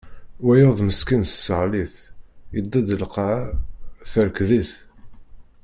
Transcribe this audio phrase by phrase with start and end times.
[0.45, 1.95] Wayeḍ meskin tesseɣli-t,
[2.53, 3.41] yedded di lqaɛa,
[4.11, 4.71] terkeḍ-it.